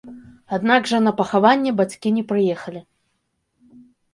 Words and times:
Аднак 0.55 0.87
жа 0.91 1.01
на 1.09 1.13
пахаванне 1.19 1.75
бацькі 1.81 2.15
не 2.17 2.23
прыехалі. 2.33 2.85